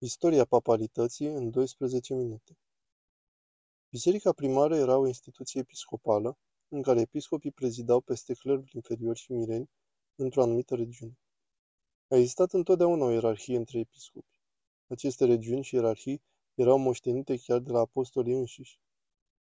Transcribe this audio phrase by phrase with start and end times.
[0.00, 2.58] Istoria papalității în 12 minute
[3.90, 9.70] Biserica primară era o instituție episcopală, în care episcopii prezidau peste clerul inferior și mireni
[10.14, 11.18] într-o anumită regiune.
[12.08, 14.40] A existat întotdeauna o ierarhie între episcopi.
[14.86, 16.22] Aceste regiuni și ierarhii
[16.54, 18.80] erau moștenite chiar de la apostolii înșiși.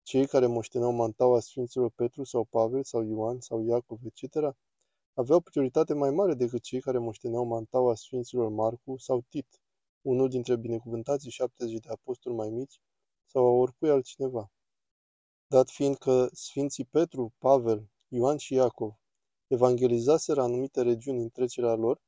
[0.03, 4.57] Cei care moșteneau mantaua Sfinților Petru sau Pavel sau Ioan sau Iacov, etc.,
[5.15, 9.61] aveau prioritate mai mare decât cei care moșteneau mantaua Sfinților Marcu sau Tit,
[10.03, 12.81] unul dintre binecuvântații 70 de apostoli mai mici
[13.27, 14.51] sau a oricui altcineva.
[15.47, 19.01] Dat fiind că Sfinții Petru, Pavel, Ioan și Iacov
[19.53, 22.01] evangelizaseră anumite regiuni în trecerea lor,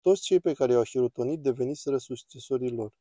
[0.00, 2.92] toți cei pe care i-au hirotonit deveniseră succesorii lor.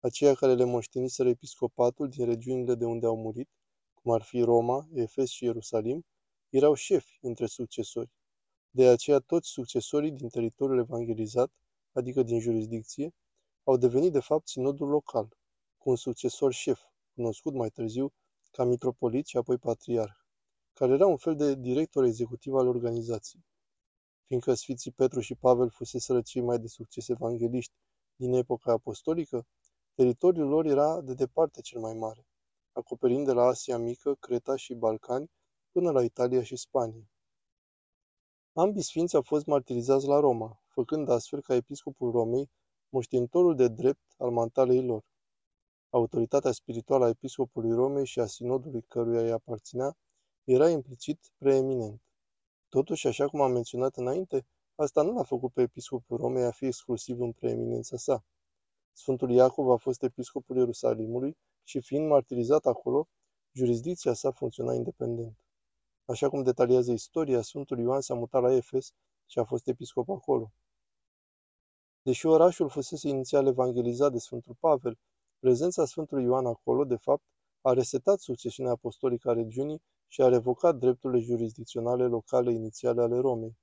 [0.00, 3.48] Aceia care le moșteniseră episcopatul din regiunile de unde au murit,
[3.94, 6.04] cum ar fi Roma, Efes și Ierusalim,
[6.48, 8.10] erau șefi între succesori.
[8.70, 11.50] De aceea toți succesorii din teritoriul evangelizat,
[11.92, 13.14] adică din jurisdicție,
[13.64, 15.28] au devenit de fapt sinodul local,
[15.78, 16.80] cu un succesor șef,
[17.14, 18.12] cunoscut mai târziu
[18.50, 20.12] ca mitropolit și apoi patriarh,
[20.72, 23.44] care era un fel de director executiv al organizației.
[24.26, 27.72] Fiindcă Sfinții Petru și Pavel fuseseră cei mai de succes evangeliști
[28.16, 29.46] din epoca apostolică,
[29.94, 32.26] teritoriul lor era de departe cel mai mare,
[32.72, 35.30] acoperind de la Asia Mică, Creta și Balcani
[35.70, 37.10] până la Italia și Spania.
[38.52, 42.50] Ambii sfinți au fost martirizați la Roma, făcând astfel ca episcopul Romei
[42.90, 45.04] moștenitorul de drept al mantalei lor.
[45.90, 49.96] Autoritatea spirituală a episcopului Romei și a sinodului căruia îi aparținea
[50.44, 52.02] era implicit preeminent.
[52.68, 56.66] Totuși, așa cum am menționat înainte, asta nu l-a făcut pe episcopul Romei a fi
[56.66, 58.24] exclusiv în preeminența sa.
[58.92, 63.08] Sfântul Iacov a fost episcopul Ierusalimului și fiind martirizat acolo,
[63.52, 65.38] jurisdicția sa funcționa independent.
[66.04, 68.92] Așa cum detaliază istoria, Sfântul Ioan s-a mutat la Efes
[69.26, 70.52] și a fost episcop acolo.
[72.02, 74.98] Deși orașul fusese inițial evangelizat de Sfântul Pavel,
[75.38, 77.22] prezența Sfântului Ioan acolo, de fapt,
[77.60, 83.56] a resetat succesiunea apostolică a regiunii și a revocat drepturile jurisdicționale locale inițiale ale Romei.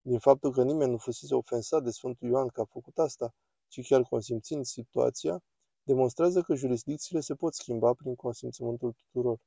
[0.00, 3.34] Din faptul că nimeni nu fusese ofensat de Sfântul Ioan că a făcut asta,
[3.68, 5.42] ci chiar consimțind situația,
[5.82, 9.38] demonstrează că jurisdicțiile se pot schimba prin consimțământul tuturor.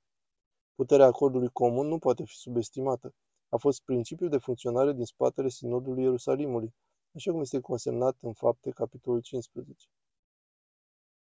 [0.75, 3.13] Puterea acordului comun nu poate fi subestimată.
[3.49, 6.73] A fost principiul de funcționare din spatele Sinodului Ierusalimului,
[7.15, 9.87] așa cum este consemnat în fapte capitolul 15.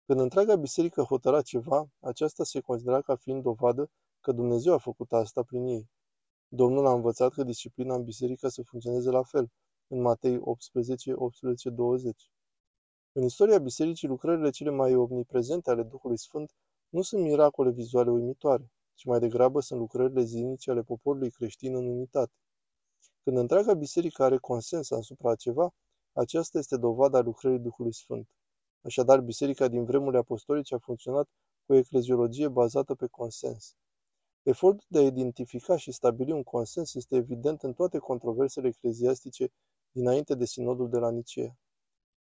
[0.05, 3.89] Când întreaga biserică hotăra ceva, aceasta se considera ca fiind dovadă
[4.19, 5.89] că Dumnezeu a făcut asta prin ei.
[6.47, 9.51] Domnul a învățat că disciplina în biserică să funcționeze la fel,
[9.87, 12.31] în Matei 18, 18, 20.
[13.11, 16.51] În istoria bisericii, lucrările cele mai omniprezente ale Duhului Sfânt
[16.89, 21.85] nu sunt miracole vizuale uimitoare, ci mai degrabă sunt lucrările zilnice ale poporului creștin în
[21.85, 22.33] unitate.
[23.23, 25.73] Când întreaga biserică are consens asupra ceva,
[26.13, 28.29] aceasta este dovada lucrării Duhului Sfânt.
[28.81, 31.29] Așadar, biserica din vremurile apostolice a funcționat
[31.65, 33.75] cu o ecleziologie bazată pe consens.
[34.43, 39.51] Efortul de a identifica și stabili un consens este evident în toate controversele ecleziastice
[39.91, 41.57] dinainte de sinodul de la Nicea.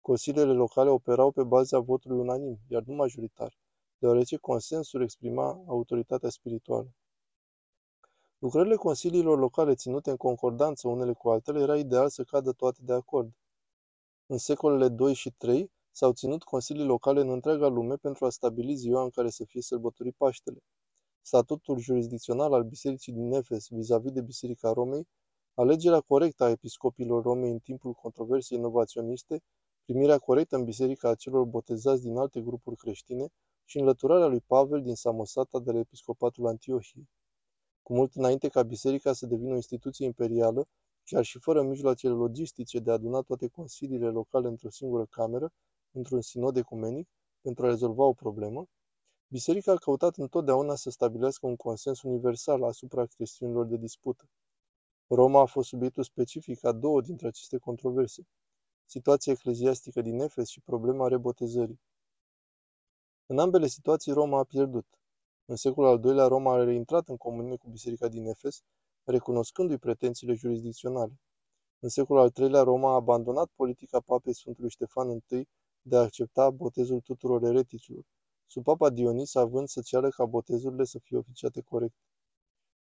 [0.01, 3.59] Consiliile locale operau pe baza votului unanim, iar nu majoritar,
[3.99, 6.95] deoarece consensul exprima autoritatea spirituală.
[8.43, 12.93] Lucrările consiliilor locale ținute în concordanță unele cu altele era ideal să cadă toate de
[12.93, 13.33] acord.
[14.27, 18.75] În secolele 2 și 3 s-au ținut consilii locale în întreaga lume pentru a stabili
[18.75, 20.59] ziua în care să fie sărbătorit Paștele.
[21.21, 25.09] Statutul jurisdicțional al bisericii din Efes vis-a-vis de Biserica Romei,
[25.55, 29.43] alegerea corectă a episcopilor Romei în timpul controversei inovaționiste,
[29.85, 33.27] primirea corectă în biserica a celor botezați din alte grupuri creștine
[33.65, 37.09] și înlăturarea lui Pavel din Samosata de la episcopatul Antiohiei.
[37.83, 40.67] Cu mult înainte ca biserica să devină o instituție imperială,
[41.05, 45.53] chiar și fără mijloacele logistice de a aduna toate consiliile locale într-o singură cameră,
[45.91, 47.09] într-un sinod ecumenic,
[47.41, 48.67] pentru a rezolva o problemă,
[49.29, 54.29] biserica a căutat întotdeauna să stabilească un consens universal asupra chestiunilor de dispută.
[55.07, 58.23] Roma a fost subiectul specific a două dintre aceste controverse,
[58.85, 61.81] situația ecleziastică din Efes și problema rebotezării.
[63.27, 64.87] În ambele situații Roma a pierdut.
[65.45, 68.63] În secolul al II-lea Roma a reintrat în comunie cu biserica din Efes,
[69.05, 71.21] recunoscându-i pretențiile jurisdicționale.
[71.79, 75.49] În secolul al III-lea Roma a abandonat politica papei Sfântului Ștefan I
[75.83, 78.05] de a accepta botezul tuturor ereticilor,
[78.47, 81.95] sub papa Dionis având să ceară ca botezurile să fie oficiate corect.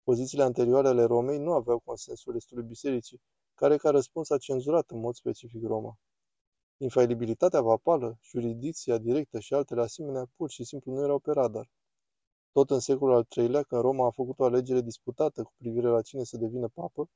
[0.02, 3.20] Pozițiile anterioare ale Romei nu aveau consensul restului bisericii,
[3.54, 5.99] care ca răspuns a cenzurat în mod specific Roma.
[6.76, 11.69] Infailibilitatea papală, jurisdicția directă și altele asemenea pur și simplu nu erau pe radar.
[12.58, 16.02] Tot în secolul al III-lea, când Roma a făcut o alegere disputată cu privire la
[16.02, 17.10] cine să devină papă,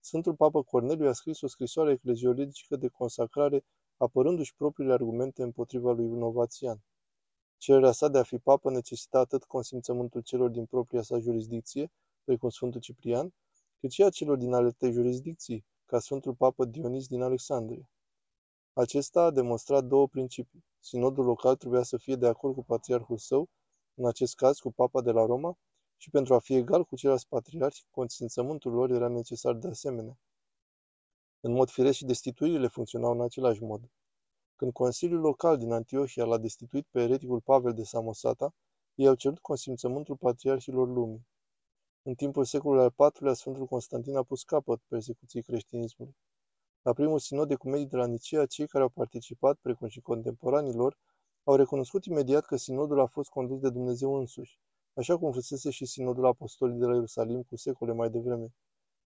[0.00, 3.64] Sfântul Papă Corneliu a scris o scrisoare ecleziologică de consacrare
[3.96, 6.84] apărându-și propriile argumente împotriva lui Novațian.
[7.56, 11.92] Cererea sa de a fi papă necesita atât consimțământul celor din propria sa jurisdicție,
[12.24, 13.34] precum Sfântul Ciprian,
[13.80, 17.90] cât și a celor din alte jurisdicții, ca Sfântul Papă Dionis din Alexandria.
[18.72, 20.64] Acesta a demonstrat două principii.
[20.80, 23.48] Sinodul local trebuia să fie de acord cu patriarhul său,
[23.94, 25.58] în acest caz cu papa de la Roma,
[25.96, 30.18] și pentru a fi egal cu ceilalți patriarhi, consimțământul lor era necesar de asemenea.
[31.40, 33.90] În mod firesc și destituirile funcționau în același mod.
[34.56, 38.54] Când Consiliul Local din Antiohia l-a destituit pe ereticul Pavel de Samosata,
[38.94, 41.26] ei au cerut consimțământul patriarhilor lumii.
[42.02, 46.16] În timpul secolului al IV-lea, Sfântul Constantin a pus capăt persecuției creștinismului.
[46.82, 50.74] La primul sinod de cumedii de la Nicea, cei care au participat, precum și contemporanii
[50.74, 50.98] lor,
[51.44, 54.58] au recunoscut imediat că sinodul a fost condus de Dumnezeu însuși,
[54.94, 58.54] așa cum fusese și sinodul apostolii de la Ierusalim cu secole mai devreme.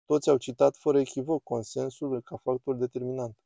[0.06, 3.38] Toți au citat fără echivoc consensul ca factor determinant.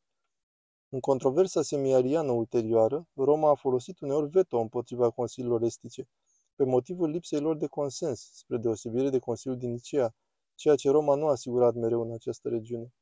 [0.90, 6.10] În controversa semiariană ulterioară, Roma a folosit uneori veto împotriva consiliilor estice,
[6.56, 10.16] pe motivul lipsei lor de consens, spre deosebire de Consiliul din Nicea,
[10.56, 12.94] ceea ce Roma nu a asigurat mereu în această regiune.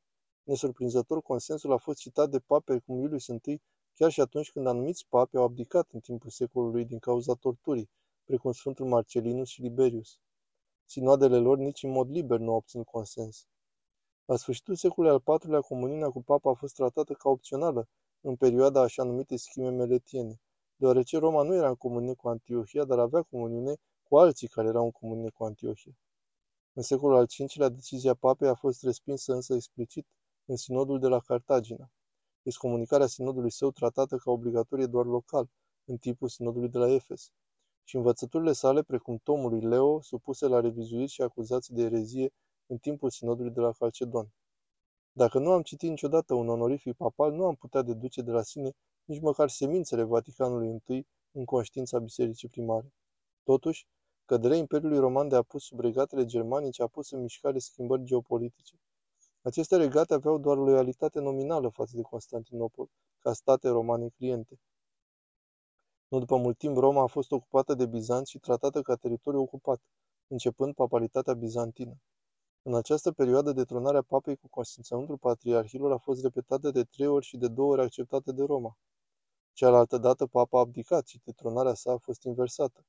[0.43, 3.61] Nesurprinzător, consensul a fost citat de pape cum Iulius I,
[3.95, 7.89] chiar și atunci când anumiți pape au abdicat în timpul secolului din cauza torturii,
[8.24, 10.19] precum Sfântul Marcelinus și Liberius.
[10.86, 13.47] Sinoadele lor nici în mod liber nu au obținut consens.
[14.25, 17.88] La sfârșitul secolului al IV-lea, comuniunea cu papa a fost tratată ca opțională
[18.21, 20.39] în perioada așa numite schime meletiene,
[20.75, 24.83] deoarece Roma nu era în comunie cu Antiohia, dar avea comuniune cu alții care erau
[24.83, 25.98] în comunie cu Antiohia.
[26.74, 30.07] În secolul al V-lea, decizia papei a fost respinsă însă explicit
[30.45, 31.89] în sinodul de la Cartagina.
[32.45, 35.50] Excomunicarea sinodului său tratată ca obligatorie doar local,
[35.86, 37.31] în timpul sinodului de la Efes,
[37.83, 42.33] și învățăturile sale, precum tomului Leo, supuse la revizuiri și acuzații de erezie
[42.65, 44.33] în timpul sinodului de la Calcedon.
[45.12, 48.71] Dacă nu am citit niciodată un onorific papal, nu am putea deduce de la sine
[49.06, 52.94] nici măcar semințele Vaticanului I în conștiința bisericii primare.
[53.44, 53.88] Totuși,
[54.25, 58.75] căderea Imperiului Roman de apus sub regatele germanice a pus în mișcare schimbări geopolitice.
[59.45, 62.89] Aceste regate aveau doar loialitate nominală față de Constantinopol,
[63.19, 64.59] ca state romane cliente.
[66.07, 69.81] Nu după mult timp, Roma a fost ocupată de Bizanț și tratată ca teritoriu ocupat,
[70.27, 71.95] începând papalitatea bizantină.
[72.62, 77.38] În această perioadă, detronarea papei cu consimțământul patriarhilor a fost repetată de trei ori și
[77.38, 78.77] de două ori acceptată de Roma.
[79.53, 82.86] Cealaltă dată, papa a abdicat și detronarea sa a fost inversată.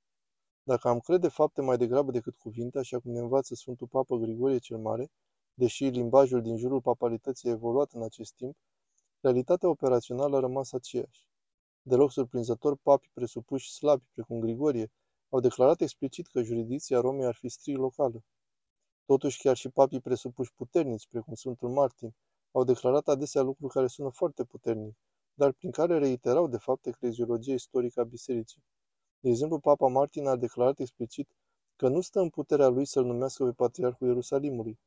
[0.62, 4.58] Dacă am crede fapte mai degrabă decât cuvinte, așa cum ne învață Sfântul Papă Grigorie
[4.58, 5.10] cel Mare,
[5.58, 8.56] deși limbajul din jurul papalității a evoluat în acest timp,
[9.20, 11.28] realitatea operațională a rămas aceeași.
[11.82, 14.90] Deloc surprinzător, papii presupuși slabi, precum Grigorie,
[15.28, 18.22] au declarat explicit că jurisdicția Romei ar fi strict locală.
[19.04, 22.14] Totuși, chiar și papii presupuși puternici, precum Sfântul Martin,
[22.52, 24.96] au declarat adesea lucruri care sună foarte puternic,
[25.34, 28.62] dar prin care reiterau de fapt ecleziologia istorică a bisericii.
[29.20, 31.28] De exemplu, Papa Martin a declarat explicit
[31.76, 34.78] că nu stă în puterea lui să-l numească pe Patriarhul Ierusalimului,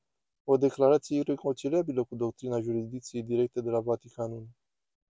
[0.51, 4.47] o declarație ireconciliabilă cu doctrina jurisdicției directe de la Vaticanul.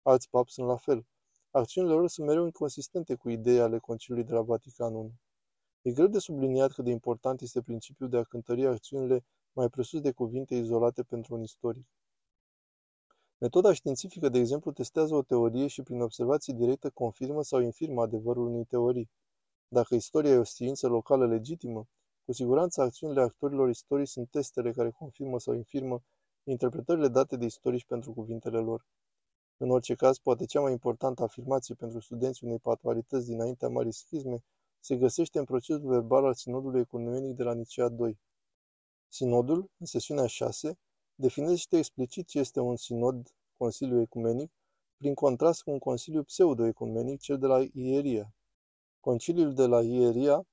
[0.03, 1.07] Alți papi sunt la fel.
[1.51, 5.13] Acțiunile lor sunt mereu inconsistente cu ideea ale Conciliului de la Vaticanul.
[5.83, 10.01] E greu de subliniat cât de important este principiul de a cântări acțiunile mai presus
[10.01, 11.87] de cuvinte izolate pentru un istoric.
[13.39, 18.47] Metoda științifică, de exemplu, testează o teorie și prin observații directe confirmă sau infirmă adevărul
[18.47, 19.11] unei teorii.
[19.69, 21.87] Dacă istoria e o știință locală legitimă,
[22.29, 26.03] cu siguranță acțiunile actorilor istorici sunt testele care confirmă sau infirmă
[26.45, 28.87] interpretările date de istorici pentru cuvintele lor.
[29.57, 34.45] În orice caz, poate cea mai importantă afirmație pentru studenții unei patualități dinaintea Marii Schisme
[34.81, 38.19] se găsește în procesul verbal al Sinodului Ecumenic de la Nicea II.
[39.09, 40.79] Sinodul, în sesiunea 6,
[41.15, 44.51] definește explicit ce este un sinod, Consiliu Ecumenic,
[44.97, 48.35] prin contrast cu un Consiliu pseudo-ecumenic, cel de la Ieria.
[49.01, 50.47] Conciliul de la Ieria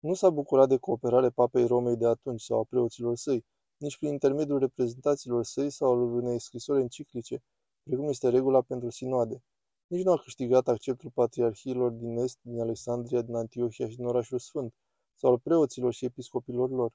[0.00, 3.44] nu s-a bucurat de cooperare papei Romei de atunci sau a preoților săi,
[3.76, 7.42] nici prin intermediul reprezentațiilor săi sau al unei scrisori enciclice,
[7.82, 9.42] precum este regula pentru sinoade.
[9.86, 14.38] Nici nu a câștigat acceptul patriarhiilor din Est, din Alexandria, din Antiohia și din orașul
[14.38, 14.74] Sfânt,
[15.14, 16.92] sau al preoților și episcopilor lor.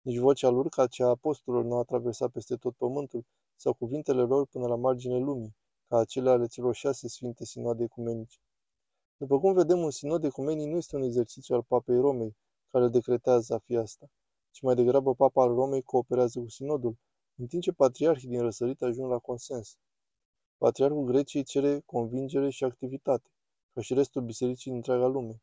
[0.00, 3.24] Nici vocea lor ca cea a apostolilor nu a traversat peste tot pământul,
[3.56, 5.56] sau cuvintele lor până la margine lumii,
[5.88, 8.38] ca acele ale celor șase sfinte sinoade ecumenice.
[9.20, 12.36] După cum vedem, un sinod ecumenic nu este un exercițiu al papei Romei,
[12.70, 14.06] care decretează a fi asta,
[14.50, 16.96] ci mai degrabă papa al Romei cooperează cu sinodul,
[17.36, 19.76] în timp ce patriarhii din răsărit ajung la consens.
[20.58, 23.30] Patriarhul Greciei cere convingere și activitate,
[23.72, 25.42] ca și restul bisericii din întreaga lume.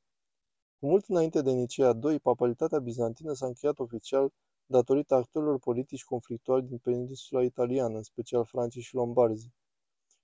[0.80, 4.34] Cu mult înainte de Nicea II, papalitatea bizantină s-a încheiat oficial
[4.66, 9.50] datorită actorilor politici conflictuali din peninsula italiană, în special francii și lombarzi.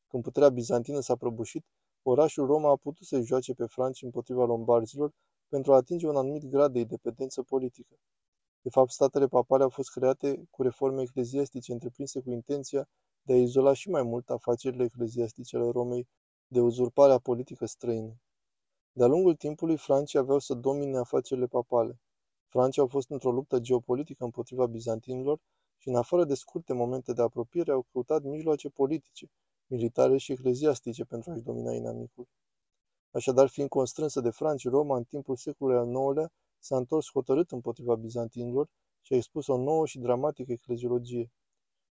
[0.08, 1.66] Când puterea bizantină s-a prăbușit,
[2.04, 5.12] orașul Roma a putut să-i joace pe franci împotriva lombarzilor
[5.48, 7.96] pentru a atinge un anumit grad de independență politică.
[8.62, 12.90] De fapt, statele papale au fost create cu reforme ecleziastice întreprinse cu intenția
[13.22, 16.08] de a izola și mai mult afacerile ecleziastice ale Romei
[16.48, 18.16] de uzurparea politică străină.
[18.92, 22.00] De-a lungul timpului, francii aveau să domine afacerile papale.
[22.48, 25.40] Francii au fost într-o luptă geopolitică împotriva bizantinilor
[25.78, 29.32] și, în afară de scurte momente de apropiere, au căutat mijloace politice,
[29.72, 32.28] militare și ecleziastice pentru a-și domina inamicul.
[33.12, 37.96] Așadar, fiind constrânsă de franci, Roma, în timpul secolului al IX-lea, s-a întors hotărât împotriva
[37.96, 38.68] bizantinilor
[39.02, 41.32] și a expus o nouă și dramatică ecleziologie.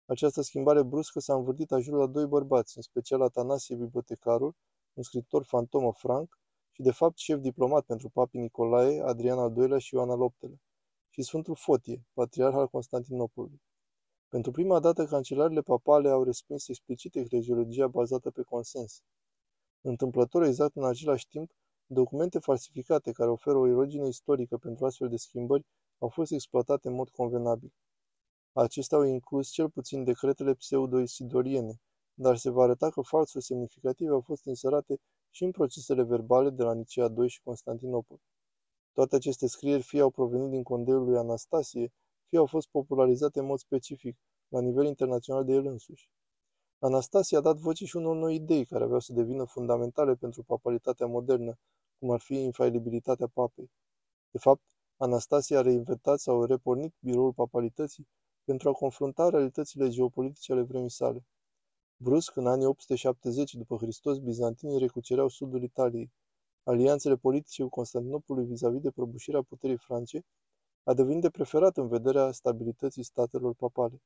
[0.07, 4.55] Această schimbare bruscă s-a învârtit ajurul la doi bărbați, în special Atanasie Bibliotecarul,
[4.93, 6.39] un scriptor fantomă franc
[6.71, 10.61] și de fapt șef diplomat pentru papii Nicolae, Adrian al II-lea și Ioan al VIII-lea,
[11.11, 13.61] și Sfântul Fotie, patriarh al Constantinopolului.
[14.37, 19.03] Pentru prima dată, cancelarele papale au respins explicit ecleziologia bazată pe consens.
[19.81, 21.51] Întâmplător exact în același timp,
[21.87, 25.67] documente falsificate care oferă o origine istorică pentru astfel de schimbări
[25.99, 27.73] au fost exploatate în mod convenabil.
[28.53, 31.81] Acestea au inclus cel puțin decretele pseudo-isidoriene,
[32.15, 34.97] dar se va arăta că falsuri semnificative au fost inserate
[35.31, 38.19] și în procesele verbale de la Nicea II și Constantinopol.
[38.93, 41.93] Toate aceste scrieri fie au provenit din condeiul lui Anastasie,
[42.29, 44.17] fie au fost popularizate în mod specific,
[44.49, 46.11] la nivel internațional de el însuși.
[46.79, 51.07] Anastasie a dat voce și unor noi idei care aveau să devină fundamentale pentru papalitatea
[51.07, 51.59] modernă,
[51.99, 53.71] cum ar fi infailibilitatea papei.
[54.31, 54.63] De fapt,
[54.97, 58.09] Anastasie a reinventat sau repornit biroul papalității
[58.45, 61.27] pentru a confrunta realitățile geopolitice ale vremii sale.
[61.97, 66.13] Brusc, în anii 870 după Hristos, bizantinii recucereau sudul Italiei.
[66.63, 70.25] Alianțele politice cu Constantinopolul vis-a-vis de prăbușirea puterii france
[70.83, 74.03] a devenit de preferat în vederea stabilității statelor papale.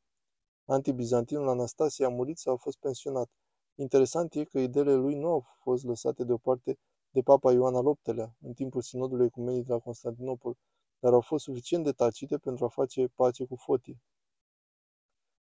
[0.70, 3.30] Antibizantinul Anastasie a murit sau a fost pensionat.
[3.74, 6.78] Interesant e că ideile lui nu au fost lăsate deoparte
[7.10, 10.56] de papa Ioan al VIII-lea în timpul sinodului ecumenic de la Constantinopol,
[10.98, 14.02] dar au fost suficient de tacite pentru a face pace cu Fotie.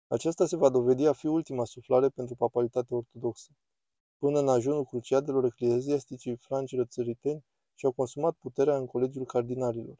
[0.06, 3.52] Aceasta se va dovedi a fi ultima suflare pentru papalitatea ortodoxă.
[4.18, 7.44] Până în ajunul cruciadelor ecleziasticii franci rățăriteni
[7.74, 9.96] și-au consumat puterea în colegiul cardinalilor.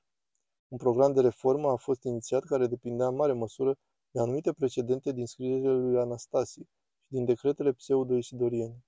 [0.68, 3.78] Un program de reformă a fost inițiat care depindea în mare măsură
[4.10, 6.62] de anumite precedente din scrierile lui Anastasie
[7.02, 8.84] și din decretele pseudo-isidoriene.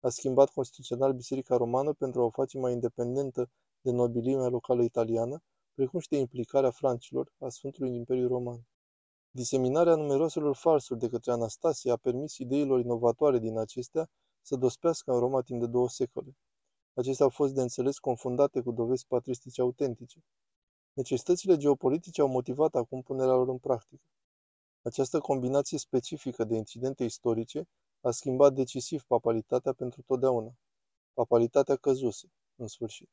[0.00, 3.50] A schimbat constituțional Biserica Romană pentru a o face mai independentă
[3.80, 5.42] de nobilimea locală italiană,
[5.74, 8.66] precum și de implicarea francilor a Sfântului Imperiu Roman.
[9.30, 14.10] Diseminarea numeroselor falsuri de către Anastasie a permis ideilor inovatoare din acestea
[14.40, 16.36] să dospească în Roma timp de două secole.
[16.94, 20.24] Acestea au fost de înțeles confundate cu dovezi patristice autentice.
[20.92, 24.02] Necesitățile geopolitice au motivat acum punerea lor în practică.
[24.82, 27.68] Această combinație specifică de incidente istorice
[28.00, 30.50] a schimbat decisiv papalitatea pentru totdeauna.
[31.12, 33.08] Papalitatea căzuse, în sfârșit.